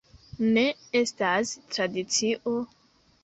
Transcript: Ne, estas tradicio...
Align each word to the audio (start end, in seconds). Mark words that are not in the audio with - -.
Ne, 0.53 0.63
estas 0.99 1.51
tradicio... 1.75 2.55